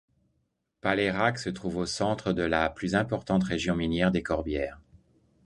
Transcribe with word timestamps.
Palairac 0.81 1.37
se 1.37 1.51
trouve 1.51 1.77
au 1.77 1.85
centre 1.85 2.33
de 2.33 2.41
la 2.41 2.71
plus 2.71 2.95
importante 2.95 3.43
région 3.43 3.75
minière 3.75 4.09
des 4.09 4.23
Corbières. 4.23 4.81